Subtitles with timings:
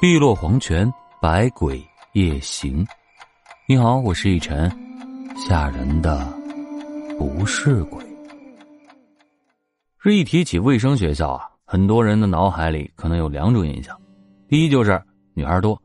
[0.00, 0.92] 碧落黄泉，
[1.22, 1.80] 百鬼
[2.14, 2.84] 夜行。
[3.68, 4.68] 你好，我是一晨。
[5.36, 6.26] 吓人的
[7.16, 8.04] 不是鬼。
[10.02, 13.96] 这一提起卫生学校啊，很多人的脑海里可能有两种印象：
[14.48, 15.00] 第一就是
[15.32, 15.80] 女孩多，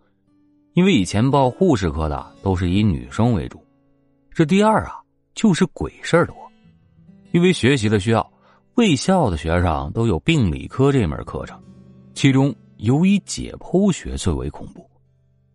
[0.74, 3.60] 因为以前报护士科的都是以女生为主；
[4.34, 5.00] 这第二啊，
[5.36, 6.36] 就是鬼事儿多，
[7.32, 8.28] 因为学习的需要，
[8.74, 11.62] 卫校的学生都有病理科这门课程，
[12.16, 12.54] 其中。
[12.80, 14.90] 尤以解剖学最为恐怖，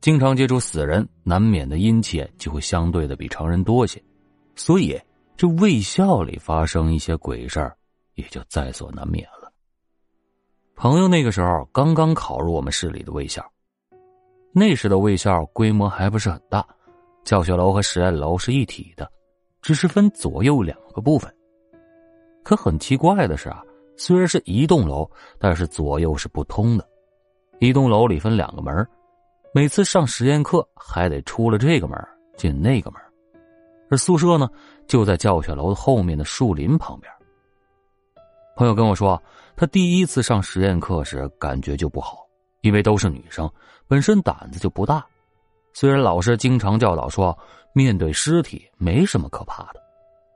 [0.03, 4.03] 经常接触死人，难免的阴气就会相对的比常人多些，
[4.57, 5.01] 所以
[5.35, 7.75] 这卫校里发生一些鬼事儿，
[8.15, 9.51] 也就在所难免了。
[10.77, 13.43] 朋友那个时候刚刚考入我们市里的卫校，
[14.53, 16.63] 那时的卫校规模还不是很大，
[17.25, 19.11] 教学楼和实验楼是一体的，
[19.63, 21.35] 只是分左右两个部分。
[22.43, 23.63] 可很奇怪的是啊，
[23.97, 26.87] 虽然是一栋楼，但是左右是不通的。
[27.61, 28.87] 一栋楼里分两个门，
[29.53, 31.99] 每次上实验课还得出了这个门
[32.37, 33.01] 进那个门，
[33.91, 34.49] 而宿舍呢
[34.87, 37.11] 就在教学楼后面的树林旁边。
[38.57, 39.21] 朋友跟我说，
[39.57, 42.27] 他第一次上实验课时感觉就不好，
[42.61, 43.51] 因为都是女生，
[43.89, 45.05] 本身胆子就不大。
[45.73, 47.37] 虽然老师经常教导说，
[47.73, 49.81] 面对尸体没什么可怕的，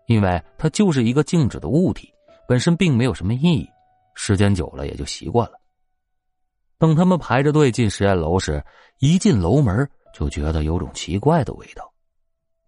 [0.07, 2.13] 因为它就是一个静止的物体，
[2.49, 3.69] 本身并没有什么意义，
[4.15, 5.58] 时间久了也就习惯了。
[6.79, 8.65] 等他们排着队进实验楼时，
[9.01, 11.93] 一进楼门就觉得有种奇怪的味道。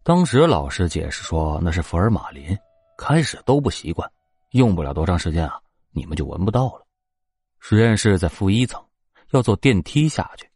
[0.02, 2.56] 当时老师解释说那是福尔马林，
[2.98, 4.10] 开始都不习惯，
[4.50, 5.60] 用不了多长时间啊，
[5.92, 6.86] 你们就闻不到了。
[7.60, 8.82] 实验室在负一层，
[9.30, 10.48] 要坐电梯下去。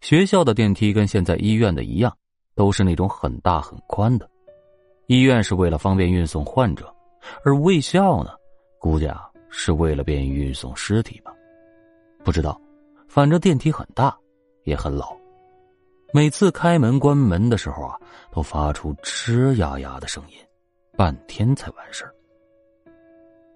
[0.00, 2.16] 学校的电梯跟现在医院的一样，
[2.56, 4.28] 都是那种很大很宽的。
[5.06, 6.92] 医院是为了方便运送患者，
[7.44, 8.30] 而卫校呢，
[8.80, 11.32] 估计啊是为了便于运送尸体吧，
[12.24, 12.58] 不知道。
[13.12, 14.16] 反正电梯很大，
[14.64, 15.14] 也很老，
[16.14, 17.94] 每次开门关门的时候啊，
[18.30, 20.36] 都发出吱呀呀的声音，
[20.96, 22.14] 半天才完事儿。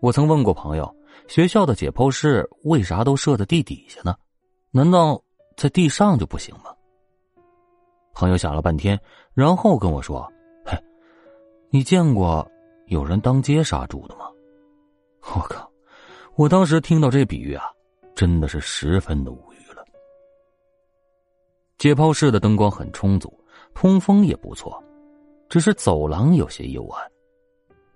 [0.03, 0.95] 我曾问过朋友，
[1.27, 4.15] 学校的解剖室为啥都设在地底下呢？
[4.73, 5.19] 难道
[5.57, 6.65] 在地上就不行吗？
[8.13, 9.01] 朋友想了半天，
[9.33, 10.31] 然后跟我说
[10.67, 10.79] ：“嘿，
[11.71, 12.47] 你见过
[12.89, 14.27] 有人当街杀猪的吗？”
[15.35, 15.67] 我靠！
[16.35, 17.65] 我当时听到这比喻啊。
[18.15, 19.46] 真的是十分的无。
[21.79, 23.33] 解剖室的灯光很充足，
[23.75, 24.83] 通风也不错，
[25.49, 27.11] 只是走廊有些幽暗。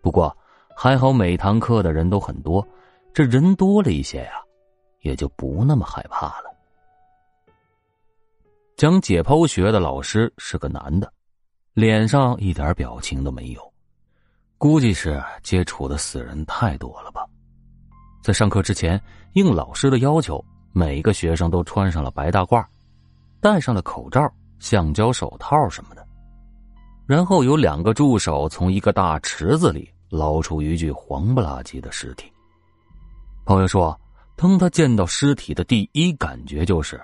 [0.02, 0.36] 不过
[0.76, 2.66] 还好，每堂课的人都很多，
[3.14, 4.32] 这人多了一些呀，
[5.00, 6.50] 也就不那么害怕了。
[8.76, 11.10] 讲解剖学的老师是个男的，
[11.72, 13.72] 脸上一点表情都没有，
[14.58, 17.26] 估计是接触的死人太多了吧。
[18.22, 19.00] 在上课之前，
[19.32, 20.42] 应老师的要求，
[20.72, 22.62] 每个学生都穿上了白大褂，
[23.40, 26.06] 戴上了口罩、橡胶手套什么的。
[27.06, 32.30] 然后有两个助手从一个大池子里捞出一具黄不拉几的尸体。
[33.44, 33.98] 朋友说，
[34.36, 37.00] 当他见到尸体的第一感觉就是，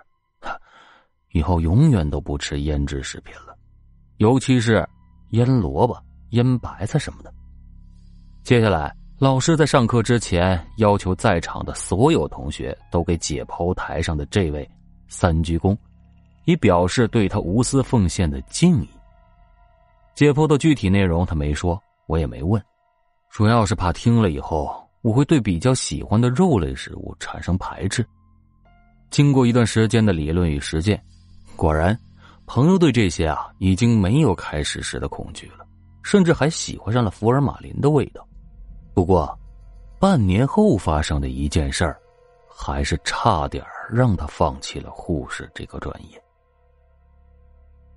[1.32, 3.56] 以后永远都不吃腌制食品了，
[4.18, 4.88] 尤其是
[5.30, 7.32] 腌萝卜、腌白菜什么的。
[8.42, 8.94] 接下来。
[9.18, 14.70] 老师在上课之前要求在场的所有同学都给解剖台上的这位
[15.08, 15.74] 三鞠躬，
[16.46, 18.88] 以表示对他无私奉献的敬意。
[20.14, 22.60] 解剖的具体内容他没说，我也没问，
[23.28, 28.06] 主要是怕听了以后我会对比较喜欢的肉类食物产生排斥。
[29.10, 31.00] 经过一段时间的理论与实践，
[31.54, 31.96] 果然，
[32.46, 35.66] 朋友对这些啊已经没有开始时的恐惧了，
[36.02, 38.26] 甚至还喜欢上了福尔马林的味道。
[38.94, 39.38] 不过，
[39.98, 42.00] 半年后发生的一件事儿，
[42.48, 46.22] 还是差点让他放弃了护士这个专业。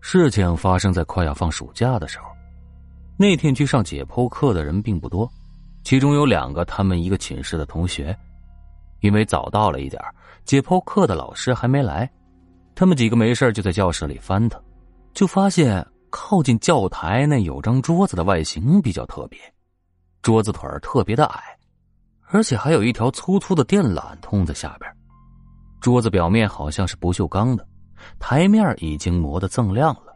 [0.01, 2.25] 事情发生在快要放暑假的时候，
[3.17, 5.29] 那天去上解剖课的人并不多，
[5.83, 8.17] 其中有两个他们一个寝室的同学，
[9.01, 10.01] 因为早到了一点
[10.45, 12.09] 解剖课的老师还没来，
[12.75, 14.61] 他们几个没事就在教室里翻腾，
[15.13, 19.37] 就发现靠近教台那有张桌子的外形比较特别。
[20.21, 21.43] 桌子腿特别的矮，
[22.29, 24.91] 而且还有一条粗粗的电缆通在下边。
[25.79, 27.65] 桌子表面好像是不锈钢的，
[28.19, 30.13] 台面已经磨得锃亮了。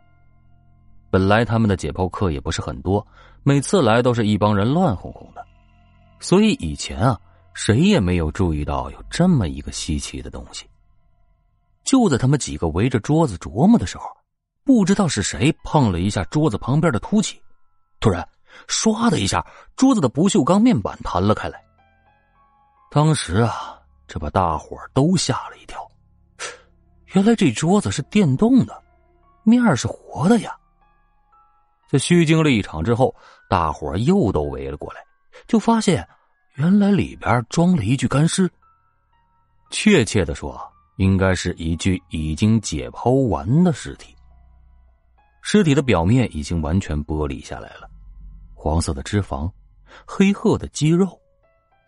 [1.10, 3.06] 本来他们的解剖课也不是很多，
[3.44, 5.46] 每次来都是一帮人乱哄哄的，
[6.20, 7.20] 所以以前啊，
[7.54, 10.66] 谁也没有注意到有这么一个稀奇的东西。
[11.84, 14.06] 就在他们几个围着桌子琢磨的时候，
[14.64, 17.42] 不知道是谁碰了一下桌子旁边的凸起，
[18.00, 18.28] 突然。
[18.68, 19.44] 唰的一下，
[19.76, 21.60] 桌子的不锈钢面板弹了开来。
[22.92, 25.80] 当时啊，这把大伙都吓了一跳。
[27.14, 28.84] 原来这桌子是电动的，
[29.44, 30.56] 面是活的呀！
[31.88, 33.16] 在虚惊了一场之后，
[33.48, 35.02] 大伙又都围了过来，
[35.48, 36.08] 就发现
[36.56, 38.50] 原来里边装了一具干尸。
[39.70, 40.60] 确切的说，
[40.98, 44.16] 应该是一具已经解剖完的尸体。
[45.44, 47.88] 尸体的表面已经完全剥离下来了，
[48.56, 49.52] 黄色的脂肪，
[50.04, 51.20] 黑褐的肌肉，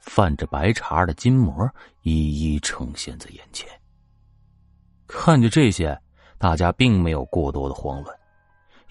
[0.01, 1.67] 泛着白茬的筋膜，
[2.03, 3.67] 一一呈现在眼前。
[5.07, 5.97] 看着这些，
[6.37, 8.15] 大家并没有过多的慌乱。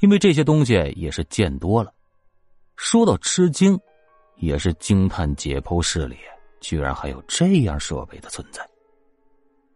[0.00, 1.92] 因为这些东西也是见多了，
[2.76, 3.78] 说到吃惊，
[4.36, 6.16] 也是惊叹解剖室里
[6.60, 8.66] 居然还有这样设备的存在。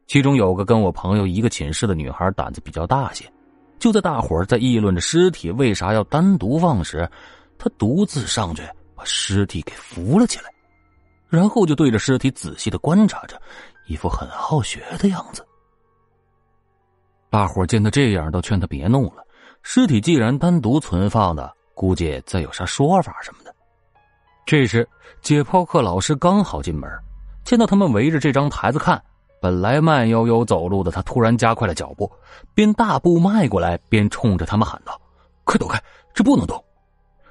[0.07, 3.31] 其中有个跟我朋友一个寝室的女孩，胆子比较大些，
[3.79, 7.09] 就在大伙在议论着尸体为啥要单独放时，
[7.59, 8.63] 她独自上去
[8.95, 10.51] 把尸体给扶了起来，
[11.29, 13.41] 然后就对着尸体仔细的观察着，
[13.87, 15.47] 一副很好学的样子。
[17.31, 19.25] 大伙见他这样，都劝他别弄了。
[19.63, 23.55] 尸体既然单独存放的，估计再有啥说法什么的。
[24.47, 24.89] 这时，
[25.21, 26.89] 解剖课老师刚好进门，
[27.45, 29.03] 见到他们围着这张台子看，
[29.43, 32.11] 本来慢悠悠走路的他突然加快了脚步，
[32.55, 34.99] 边大步迈过来，边冲着他们喊道
[35.45, 35.79] ：“快躲开，
[36.15, 36.65] 这不能动！”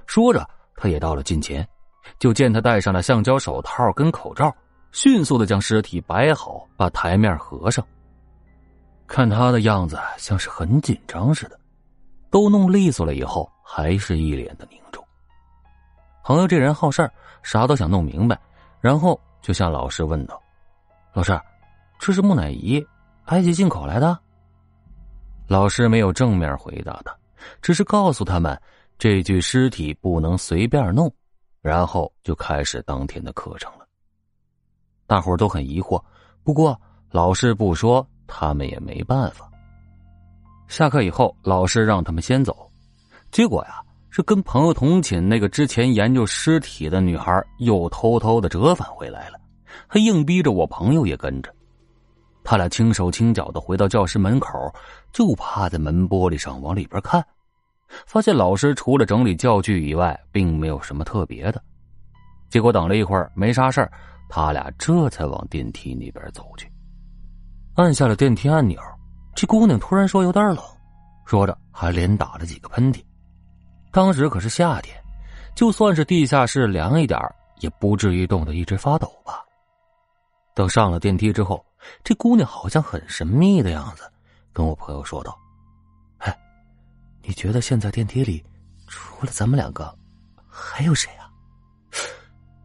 [0.06, 1.68] 说着，他也到了近前，
[2.20, 4.54] 就见他戴上了橡胶手套跟口罩，
[4.92, 7.84] 迅速的将尸体摆好，把台面合上。
[9.08, 11.60] 看他的样子，像是很紧张似的。
[12.30, 15.04] 都弄利索了以后，还是一脸的凝重。
[16.24, 17.12] 朋友这人好事儿，
[17.42, 18.38] 啥都想弄明白，
[18.82, 20.40] 然后就向老师问道
[21.14, 21.40] ：“老师，
[22.00, 22.86] 这是木乃伊，
[23.26, 24.20] 埃及进口来的？”
[25.48, 27.16] 老师没有正面回答他，
[27.62, 28.62] 只是告诉他们
[28.98, 31.10] 这具尸体不能随便弄，
[31.62, 33.88] 然后就开始当天的课程了。
[35.08, 36.04] 大伙都很疑惑，
[36.44, 36.78] 不过
[37.10, 39.50] 老师不说，他们也没办法。
[40.68, 42.70] 下课以后，老师让他们先走，
[43.32, 49.40] 结果呀，是跟朋友同寝那个之前研究尸体的女孩又偷偷的折返回来了，
[49.88, 51.54] 还硬逼着我朋友也跟着。
[52.44, 54.74] 他俩轻手轻脚的回到教室门口，
[55.12, 57.26] 就趴在门玻璃上往里边看，
[58.06, 61.62] 发现老师除了整理教具以外，并没有什么特别的。
[62.50, 63.92] 结果等了一会儿没啥事儿，
[64.30, 66.72] 他俩这才往电梯那边走去，
[67.78, 68.82] 按下了电梯按钮。
[69.36, 70.58] 这姑娘突然说有点冷，
[71.26, 73.04] 说着还连打了几个喷嚏。
[73.92, 75.00] 当时可是夏天，
[75.56, 77.20] 就算是地下室凉一点
[77.60, 79.46] 也不至于冻得一直发抖吧。
[80.56, 81.64] 等上了电梯之后，
[82.04, 84.12] 这姑娘好像很神秘的样子，
[84.52, 85.38] 跟我朋友说道
[86.18, 86.36] ：“哎，
[87.22, 88.44] 你觉得现在电梯里
[88.88, 89.96] 除了咱们两个，
[90.50, 91.30] 还有谁啊？”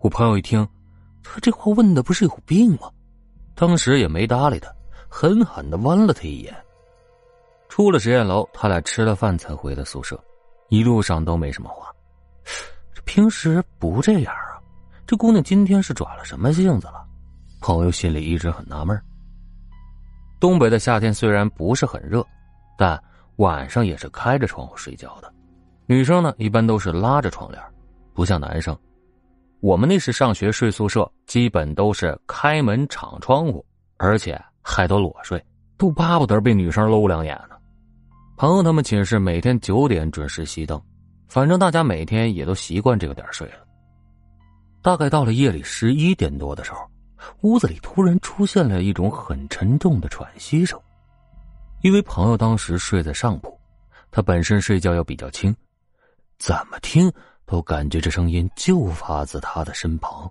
[0.00, 0.66] 我朋友一听，
[1.22, 2.90] 他这话问的不是有病吗？
[3.54, 4.74] 当时也没搭理他。
[5.14, 6.56] 狠狠的剜了他一眼。
[7.68, 10.18] 出了实验楼，他俩吃了饭才回的宿舍，
[10.70, 11.94] 一路上都没什么话。
[13.04, 14.56] 平时不这样啊？
[15.06, 17.04] 这姑娘今天是转了什么性子了？
[17.60, 18.98] 朋友心里一直很纳闷。
[20.40, 22.26] 东北的夏天虽然不是很热，
[22.78, 23.00] 但
[23.36, 25.30] 晚上也是开着窗户睡觉的。
[25.84, 27.62] 女生呢，一般都是拉着窗帘，
[28.14, 28.76] 不像男生。
[29.60, 33.62] 我们那时上学睡宿舍，基本都是开门敞窗户，
[33.98, 34.42] 而且。
[34.62, 35.44] 还都裸睡，
[35.76, 37.56] 都巴不得被女生搂两眼呢。
[38.36, 40.80] 朋友他们寝室每天九点准时熄灯，
[41.28, 43.66] 反正大家每天也都习惯这个点睡了。
[44.82, 46.78] 大概到了夜里十一点多的时候，
[47.42, 50.80] 屋子里突然出现了一种很沉重的喘息声。
[51.82, 53.58] 因为朋友当时睡在上铺，
[54.10, 55.54] 他本身睡觉又比较轻，
[56.38, 57.12] 怎么听
[57.44, 60.30] 都感觉这声音就发自他的身旁。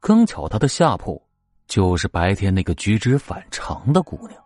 [0.00, 1.20] 刚巧他的下铺。
[1.66, 4.40] 就是白天那个举止反常的姑娘。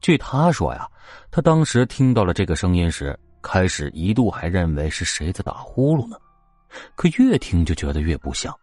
[0.00, 0.88] 据他说呀，
[1.30, 6.16] 他当时听到了这个声音时，开始一度还认为是谁在打呼噜呢，
[6.94, 8.54] 可越听就觉得越不像，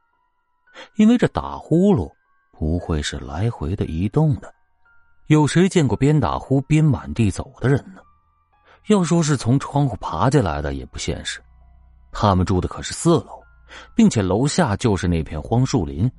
[0.96, 2.12] 因为这打呼噜
[2.52, 4.54] 不会是来回的移动的，
[5.28, 8.02] 有谁见过边打呼边满地走的人呢？
[8.88, 11.42] 要说是从窗户爬进来的也不现实，
[12.12, 13.42] 他们住的可是四楼，
[13.96, 16.10] 并且楼下就是那片荒树林。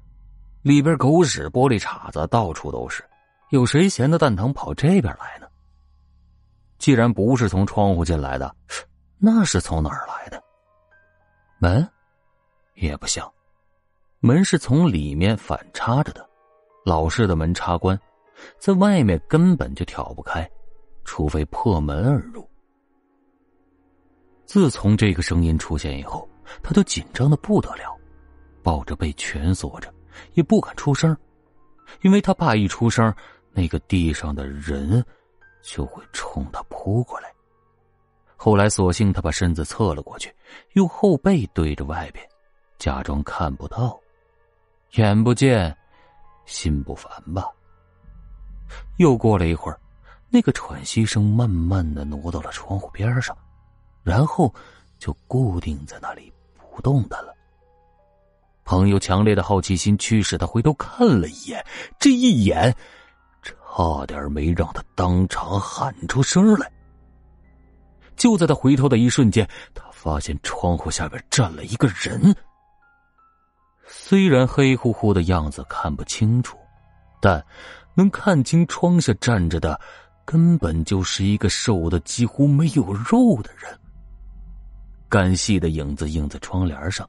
[0.67, 3.05] 里边狗屎玻璃碴子到处都是，
[3.51, 5.47] 有谁闲的蛋疼跑这边来呢？
[6.77, 8.53] 既然不是从窗户进来的，
[9.17, 10.43] 那是从哪儿来的？
[11.61, 11.89] 门，
[12.75, 13.33] 也不像，
[14.19, 16.29] 门是从里面反插着的，
[16.85, 17.97] 老式的门插关，
[18.59, 20.51] 在外面根本就挑不开，
[21.05, 22.45] 除非破门而入。
[24.45, 26.29] 自从这个声音出现以后，
[26.61, 27.97] 他就紧张的不得了，
[28.65, 29.95] 抱着被蜷缩着。
[30.35, 31.17] 也不敢出声，
[32.03, 33.15] 因为他怕一出声，
[33.53, 35.05] 那个地上的人
[35.63, 37.33] 就会冲他扑过来。
[38.37, 40.35] 后来，索性他把身子侧了过去，
[40.75, 42.27] 用后背对着外边，
[42.79, 43.99] 假装看不到，
[44.93, 45.75] 眼不见
[46.45, 47.49] 心不烦吧。
[48.99, 49.81] 又过了一会儿，
[50.29, 53.37] 那个喘息声慢慢的挪到了窗户边上，
[54.03, 54.53] 然后
[54.99, 57.35] 就固定在那里不动弹了。
[58.67, 61.65] 朋友强烈的好奇心驱使他回头看了一眼，
[62.01, 62.75] 这一眼
[63.41, 66.71] 差点没让他当场喊出声来。
[68.17, 72.35] 就在他回头的一瞬间，他发现窗户下边站了一个人。
[73.87, 76.59] 虽然黑乎乎的样子看不清楚，
[77.21, 77.45] 但
[77.95, 79.81] 能看清窗下站着的，
[80.25, 83.79] 根本就是一个瘦的几乎没有肉的人。
[85.09, 87.09] 干细的影子映在窗帘上。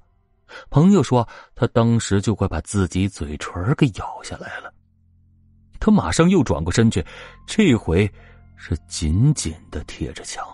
[0.70, 4.74] 朋友说，他当时就快把自己嘴唇给咬下来了。
[5.80, 7.06] 他马上又转过身去，
[7.46, 8.12] 这回
[8.56, 10.46] 是紧紧的贴着墙，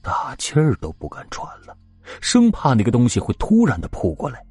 [0.00, 1.76] 大气儿都不敢喘了，
[2.20, 4.42] 生怕那个东西会突然的扑过来。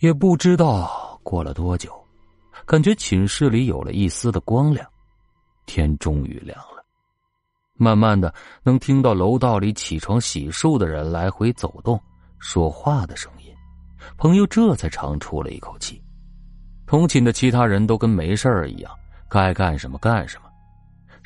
[0.00, 1.92] 也不知道过了多久，
[2.66, 4.86] 感觉寝室里有了一丝的光亮，
[5.64, 6.81] 天终于亮了。
[7.74, 12.00] 慢慢的，能听到楼道里起床洗漱的人来回走动、
[12.38, 13.52] 说话的声音，
[14.16, 16.00] 朋友这才长出了一口气。
[16.86, 18.92] 同寝的其他人都跟没事儿一样，
[19.28, 20.50] 该干什么干什么，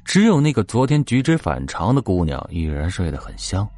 [0.04, 3.68] 只有那个昨天举止反常的姑娘依然睡得很香。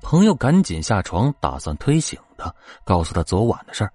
[0.00, 2.52] 朋友赶紧下床，打算推醒她，
[2.84, 3.92] 告诉她昨晚的事儿，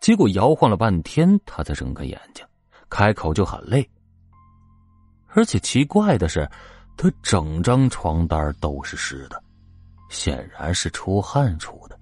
[0.00, 2.46] 结果摇晃了半天，她才睁开眼睛，
[2.88, 3.86] 开口就喊累。
[5.28, 6.48] 而且奇怪的是。
[6.96, 9.42] 他整张床单都是湿的，
[10.08, 11.98] 显然是出汗出的。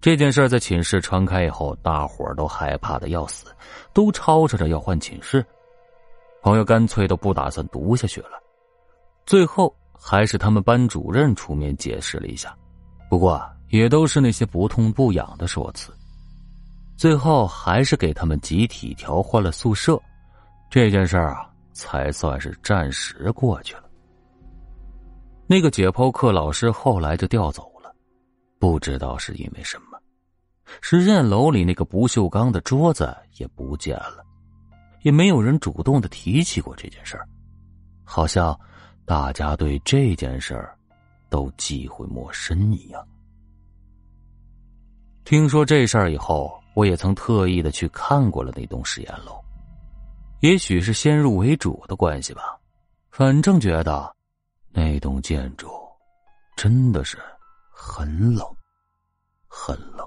[0.00, 3.46] 这件事在寝室传开以后，大伙都害怕的要死，
[3.92, 5.44] 都吵吵着要换寝室。
[6.42, 8.30] 朋友干脆都不打算读下去了。
[9.26, 12.52] 最后还是他们班主任出面解释了一下，
[13.08, 15.92] 不过也都是那些不痛不痒的说辞。
[16.96, 20.00] 最后还是给他们集体调换了宿舍。
[20.70, 21.48] 这件事啊。
[21.72, 23.84] 才算是暂时过去了。
[25.46, 27.94] 那个解剖课老师后来就调走了，
[28.58, 29.98] 不知道是因为什么。
[30.80, 34.24] 实验楼里那个不锈钢的桌子也不见了，
[35.02, 37.28] 也没有人主动的提起过这件事儿，
[38.04, 38.58] 好像
[39.04, 40.74] 大家对这件事儿
[41.28, 43.06] 都忌讳莫深一样。
[45.24, 49.41] 听说这事儿以后，我也曾特意的去看过了那栋实验楼。
[50.42, 52.58] 也许是先入为主的关系吧，
[53.12, 54.12] 反正觉得
[54.72, 55.70] 那栋建筑
[56.56, 57.16] 真的是
[57.70, 58.44] 很冷，
[59.46, 60.04] 很冷。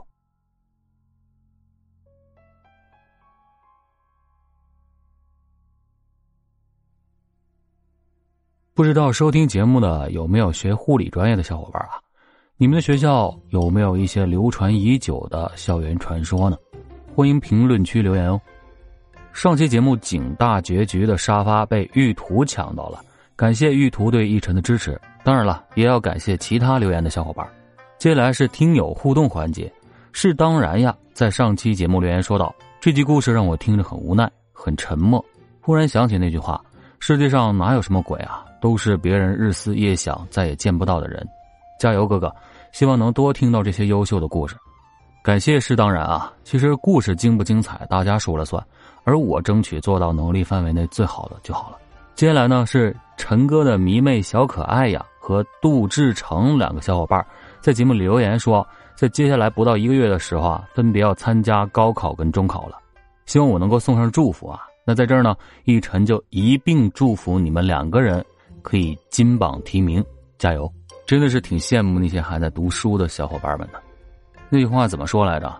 [8.74, 11.92] 不知道收听节目的有没有学护理专业的小伙伴啊？
[12.58, 16.58] 你们的学校有没有一些流传已久的校园传说呢？
[17.15, 18.42] 欢迎评论区留言哦。
[19.36, 23.01] 上期节目景大结局的沙发被玉图抢到了，
[23.36, 24.98] 感谢玉图对奕晨的支持。
[25.25, 27.46] 当然了，也要感谢其他留言的小伙伴。
[27.98, 29.70] 接下来是听友互动环节，
[30.13, 30.96] 是当然呀。
[31.12, 35.24] 在上期节目留言说道：“这集故事让我听着很无奈，很沉默。
[35.60, 36.63] 忽然想起那句话：
[37.01, 41.27] 世界上哪有什么鬼啊，都是别人日思夜想再也见不到的人。
[41.77, 42.34] 加油，哥哥！
[42.72, 44.56] 希望能多听到这些优秀的故事。
[45.22, 46.32] 感谢是当然啊。
[46.46, 48.65] 其实故事精不精彩，大家说了算。”
[49.05, 51.77] 而我争取做到能力范围内最好的就好了。
[52.15, 57.25] 接下来呢是陈哥的迷妹小可爱呀和杜志成两个小伙伴
[57.62, 62.77] 在节目里留言说，在接下来不到一个月的时候啊，分别要参加高考跟中考了，
[63.25, 64.62] 希望我能够送上祝福啊。
[64.85, 68.24] 那在这儿呢，一晨就一并祝福你们两个人
[68.62, 70.03] 可以金榜题名，
[70.38, 70.71] 加油！
[71.05, 73.81] 真的是挺羡慕那些还在读书的小伙伴们的。
[74.50, 75.53] 那句话怎么说来着？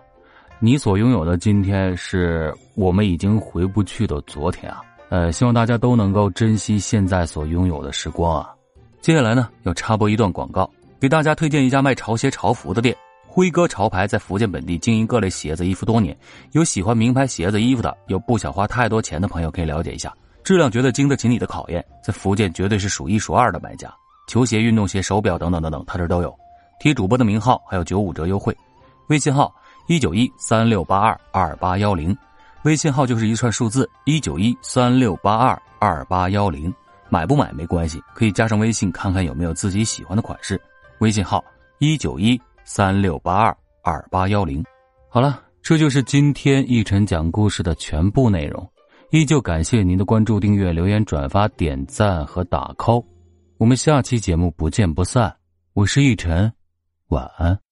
[0.58, 4.80] 你所拥有的今天，是我们已经回不去的昨天啊！
[5.10, 8.54] 呃，希望大家都能够珍惜现在所拥有的时光啊！
[9.02, 12.96] 接下来呢，要插播一段广告，给大家推荐一家卖潮鞋潮服的店——
[13.28, 16.16] 辉哥潮牌，在福建本地经营各类鞋子衣服多年。
[16.52, 20.10] 有喜欢名牌鞋子衣服的，有不想花太多钱的朋友可以了解一下，
[20.42, 23.92] 质量绝对经得起你的考验，在福建绝对是数一数二的买家。
[24.26, 26.34] 球鞋、运动鞋、手表等等等等，他这都有。
[26.80, 28.56] 提主播的名号，还有九五折优惠，
[29.08, 29.54] 微信号。
[29.86, 32.16] 一九一三六八二二八幺零，
[32.64, 36.72] 微信号就是一串数字一九一三六八二二八幺零，
[37.08, 40.60] 买不买没关系，可以加上微信看看有没有自己喜欢的款式。
[40.98, 41.44] 微信号
[41.78, 44.64] 一九一三六八二二八幺零。
[45.08, 45.42] 好了。
[45.68, 48.64] 这就是今天一晨讲故事的全部内容。
[49.10, 53.04] 依旧感谢您的关注、订阅、留言、转发、点赞和打 call。
[53.58, 55.36] 我们下期节目不见不散。
[55.72, 56.52] 我是一晨，
[57.08, 57.65] 晚安。